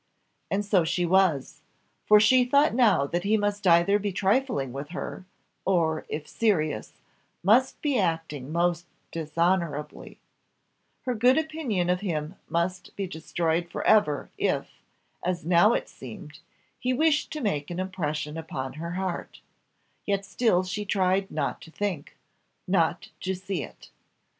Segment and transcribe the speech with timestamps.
[0.49, 1.61] And so she was;
[2.07, 5.27] for she thought now that he must either be trifling with her,
[5.63, 6.93] or, if serious,
[7.43, 10.17] must be acting most dishonourably;
[11.03, 14.81] her good opinion of him must be destroyed for ever, if,
[15.23, 16.39] as now it seemed,
[16.79, 19.39] he wished to make an impression upon her heart
[20.07, 22.17] yet still she tried not to think,
[22.67, 23.91] not to see it.